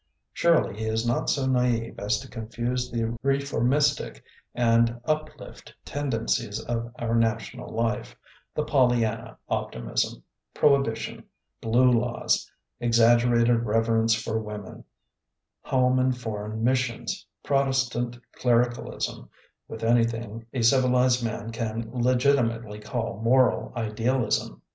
Surely 0.33 0.75
he 0.79 0.85
is 0.85 1.05
not 1.05 1.29
so 1.29 1.45
naive 1.45 1.99
as 1.99 2.19
to 2.19 2.27
confuse 2.27 2.89
the 2.89 3.15
reformistic 3.23 4.23
and 4.55 4.99
"up 5.05 5.29
lift" 5.39 5.75
tendencies 5.85 6.59
of 6.59 6.91
our 6.97 7.13
national 7.13 7.69
life— 7.69 8.15
the 8.55 8.65
PoUyanna 8.65 9.37
optimism; 9.47 10.23
prohibition; 10.55 11.23
blue 11.61 11.91
laws; 11.91 12.49
exaggerated 12.79 13.59
reverence 13.63 14.15
for 14.15 14.39
women; 14.41 14.83
home 15.61 15.99
and 15.99 16.17
foreign 16.17 16.63
missions; 16.63 17.23
Protestant 17.43 18.17
clericalism— 18.37 19.29
with 19.67 19.83
anything 19.83 20.47
a 20.51 20.63
civilized 20.63 21.23
man 21.23 21.51
can 21.51 21.87
legitimately 21.93 22.79
call 22.79 23.21
moral 23.21 23.71
idealism. 23.75 24.63